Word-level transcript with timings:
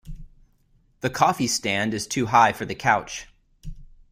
The 1.01 1.11
coffee 1.11 1.45
stand 1.45 1.93
is 1.93 2.07
too 2.07 2.25
high 2.25 2.53
for 2.53 2.65
the 2.65 2.73
couch. 2.73 3.27